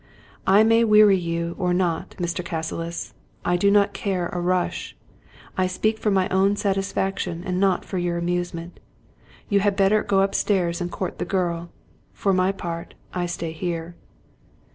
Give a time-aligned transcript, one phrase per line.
[0.47, 2.43] I may weary you or not, Mr.
[2.43, 3.13] Cassilis,
[3.45, 4.97] I do not care a rush;
[5.55, 8.79] I speak for my own satisfaction, and not for your amusement.
[9.47, 11.69] You had better go upstairs and court the girl;
[12.13, 13.95] for my part, I stay here."